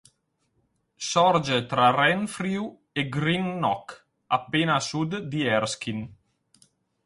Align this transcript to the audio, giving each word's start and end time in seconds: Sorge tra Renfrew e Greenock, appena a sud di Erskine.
Sorge 1.07 1.65
tra 1.67 1.91
Renfrew 1.91 2.75
e 2.91 3.07
Greenock, 3.15 3.91
appena 4.25 4.73
a 4.73 4.79
sud 4.79 5.19
di 5.19 5.45
Erskine. 5.45 6.07